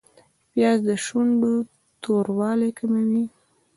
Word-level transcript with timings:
پیاز 0.51 0.79
د 0.87 0.89
شونډو 1.05 1.53
توروالی 2.01 2.69
کموي 2.79 3.25